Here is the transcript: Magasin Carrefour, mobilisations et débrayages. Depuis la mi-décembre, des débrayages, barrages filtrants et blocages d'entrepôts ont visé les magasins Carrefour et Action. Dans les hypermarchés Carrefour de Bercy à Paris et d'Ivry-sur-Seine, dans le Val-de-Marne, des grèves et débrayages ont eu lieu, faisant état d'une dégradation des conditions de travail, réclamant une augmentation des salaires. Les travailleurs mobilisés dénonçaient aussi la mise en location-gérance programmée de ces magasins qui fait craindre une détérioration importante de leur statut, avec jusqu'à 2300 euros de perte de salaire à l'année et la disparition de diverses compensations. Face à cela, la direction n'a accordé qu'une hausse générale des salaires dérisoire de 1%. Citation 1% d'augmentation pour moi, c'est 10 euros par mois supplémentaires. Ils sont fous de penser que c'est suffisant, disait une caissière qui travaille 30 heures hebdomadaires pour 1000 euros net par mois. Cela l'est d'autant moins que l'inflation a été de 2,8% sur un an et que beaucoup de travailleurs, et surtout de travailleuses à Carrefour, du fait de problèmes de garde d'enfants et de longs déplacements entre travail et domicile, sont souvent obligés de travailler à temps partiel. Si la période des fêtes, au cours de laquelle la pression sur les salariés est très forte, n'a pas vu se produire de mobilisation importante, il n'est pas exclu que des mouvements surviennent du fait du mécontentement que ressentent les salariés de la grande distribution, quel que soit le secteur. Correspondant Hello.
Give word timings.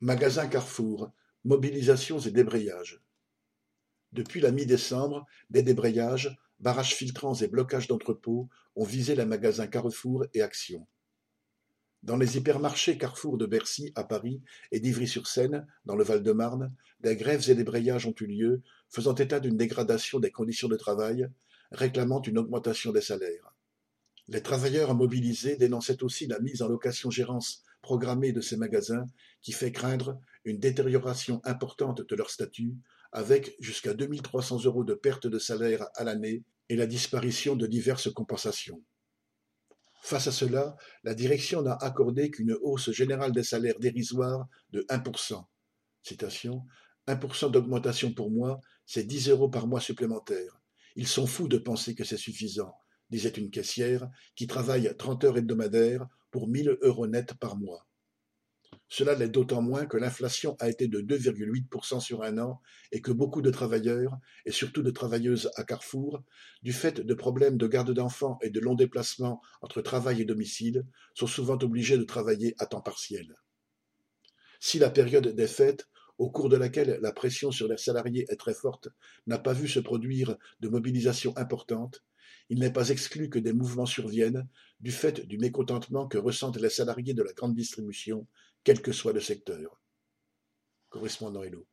Magasin 0.00 0.46
Carrefour, 0.46 1.10
mobilisations 1.42 2.20
et 2.20 2.30
débrayages. 2.30 3.02
Depuis 4.12 4.40
la 4.40 4.52
mi-décembre, 4.52 5.26
des 5.50 5.64
débrayages, 5.64 6.38
barrages 6.60 6.94
filtrants 6.94 7.34
et 7.34 7.48
blocages 7.48 7.88
d'entrepôts 7.88 8.48
ont 8.76 8.84
visé 8.84 9.16
les 9.16 9.24
magasins 9.24 9.66
Carrefour 9.66 10.24
et 10.34 10.42
Action. 10.42 10.86
Dans 12.04 12.16
les 12.16 12.36
hypermarchés 12.36 12.96
Carrefour 12.96 13.38
de 13.38 13.46
Bercy 13.46 13.90
à 13.96 14.04
Paris 14.04 14.40
et 14.70 14.78
d'Ivry-sur-Seine, 14.78 15.66
dans 15.84 15.96
le 15.96 16.04
Val-de-Marne, 16.04 16.72
des 17.00 17.16
grèves 17.16 17.50
et 17.50 17.56
débrayages 17.56 18.06
ont 18.06 18.14
eu 18.20 18.26
lieu, 18.26 18.62
faisant 18.88 19.16
état 19.16 19.40
d'une 19.40 19.56
dégradation 19.56 20.20
des 20.20 20.30
conditions 20.30 20.68
de 20.68 20.76
travail, 20.76 21.28
réclamant 21.72 22.22
une 22.22 22.38
augmentation 22.38 22.92
des 22.92 23.00
salaires. 23.00 23.52
Les 24.28 24.42
travailleurs 24.42 24.94
mobilisés 24.94 25.56
dénonçaient 25.56 26.02
aussi 26.02 26.26
la 26.26 26.38
mise 26.38 26.60
en 26.60 26.68
location-gérance 26.68 27.62
programmée 27.80 28.32
de 28.32 28.42
ces 28.42 28.58
magasins 28.58 29.06
qui 29.40 29.52
fait 29.52 29.72
craindre 29.72 30.20
une 30.44 30.58
détérioration 30.58 31.40
importante 31.44 32.02
de 32.06 32.14
leur 32.14 32.28
statut, 32.28 32.74
avec 33.12 33.56
jusqu'à 33.58 33.94
2300 33.94 34.64
euros 34.64 34.84
de 34.84 34.92
perte 34.92 35.26
de 35.26 35.38
salaire 35.38 35.86
à 35.94 36.04
l'année 36.04 36.44
et 36.68 36.76
la 36.76 36.86
disparition 36.86 37.56
de 37.56 37.66
diverses 37.66 38.12
compensations. 38.12 38.82
Face 40.02 40.26
à 40.26 40.32
cela, 40.32 40.76
la 41.04 41.14
direction 41.14 41.62
n'a 41.62 41.74
accordé 41.80 42.30
qu'une 42.30 42.56
hausse 42.60 42.90
générale 42.90 43.32
des 43.32 43.42
salaires 43.42 43.78
dérisoire 43.78 44.46
de 44.70 44.82
1%. 44.90 45.42
Citation 46.02 46.64
1% 47.06 47.50
d'augmentation 47.50 48.12
pour 48.12 48.30
moi, 48.30 48.60
c'est 48.84 49.04
10 49.04 49.30
euros 49.30 49.48
par 49.48 49.66
mois 49.66 49.80
supplémentaires. 49.80 50.60
Ils 50.96 51.08
sont 51.08 51.26
fous 51.26 51.48
de 51.48 51.58
penser 51.58 51.94
que 51.94 52.04
c'est 52.04 52.18
suffisant, 52.18 52.74
disait 53.10 53.30
une 53.30 53.50
caissière 53.50 54.08
qui 54.34 54.46
travaille 54.46 54.92
30 54.96 55.24
heures 55.24 55.38
hebdomadaires 55.38 56.06
pour 56.30 56.48
1000 56.48 56.78
euros 56.82 57.06
net 57.06 57.34
par 57.34 57.56
mois. 57.56 57.86
Cela 58.90 59.14
l'est 59.14 59.28
d'autant 59.28 59.60
moins 59.60 59.86
que 59.86 59.98
l'inflation 59.98 60.56
a 60.60 60.68
été 60.68 60.88
de 60.88 61.00
2,8% 61.00 62.00
sur 62.00 62.22
un 62.22 62.38
an 62.38 62.60
et 62.90 63.02
que 63.02 63.12
beaucoup 63.12 63.42
de 63.42 63.50
travailleurs, 63.50 64.16
et 64.46 64.50
surtout 64.50 64.82
de 64.82 64.90
travailleuses 64.90 65.50
à 65.56 65.64
Carrefour, 65.64 66.22
du 66.62 66.72
fait 66.72 67.00
de 67.00 67.14
problèmes 67.14 67.58
de 67.58 67.66
garde 67.66 67.92
d'enfants 67.92 68.38
et 68.42 68.48
de 68.48 68.60
longs 68.60 68.74
déplacements 68.74 69.42
entre 69.60 69.82
travail 69.82 70.22
et 70.22 70.24
domicile, 70.24 70.86
sont 71.14 71.26
souvent 71.26 71.58
obligés 71.62 71.98
de 71.98 72.04
travailler 72.04 72.54
à 72.58 72.66
temps 72.66 72.80
partiel. 72.80 73.36
Si 74.58 74.78
la 74.78 74.90
période 74.90 75.28
des 75.28 75.48
fêtes, 75.48 75.86
au 76.18 76.30
cours 76.30 76.48
de 76.48 76.56
laquelle 76.56 76.98
la 77.00 77.12
pression 77.12 77.50
sur 77.50 77.68
les 77.68 77.76
salariés 77.76 78.26
est 78.28 78.36
très 78.36 78.54
forte, 78.54 78.88
n'a 79.26 79.38
pas 79.38 79.52
vu 79.52 79.68
se 79.68 79.80
produire 79.80 80.36
de 80.60 80.68
mobilisation 80.68 81.36
importante, 81.36 82.04
il 82.50 82.58
n'est 82.58 82.72
pas 82.72 82.88
exclu 82.90 83.28
que 83.28 83.38
des 83.38 83.52
mouvements 83.52 83.86
surviennent 83.86 84.48
du 84.80 84.90
fait 84.90 85.26
du 85.26 85.38
mécontentement 85.38 86.08
que 86.08 86.18
ressentent 86.18 86.60
les 86.60 86.70
salariés 86.70 87.14
de 87.14 87.22
la 87.22 87.32
grande 87.32 87.54
distribution, 87.54 88.26
quel 88.64 88.82
que 88.82 88.92
soit 88.92 89.12
le 89.12 89.20
secteur. 89.20 89.80
Correspondant 90.88 91.42
Hello. 91.42 91.66